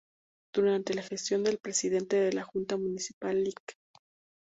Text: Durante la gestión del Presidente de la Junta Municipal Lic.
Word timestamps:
Durante 0.51 0.95
la 0.95 1.03
gestión 1.03 1.43
del 1.43 1.59
Presidente 1.59 2.15
de 2.19 2.33
la 2.33 2.41
Junta 2.43 2.75
Municipal 2.75 3.43
Lic. 3.43 3.77